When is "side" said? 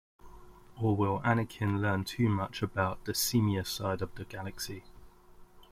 3.67-4.01